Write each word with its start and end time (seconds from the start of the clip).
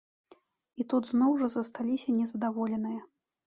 І 0.81 0.85
тут 0.93 1.03
зноў 1.11 1.37
жа 1.43 1.51
засталіся 1.57 2.17
незадаволеныя. 2.19 2.99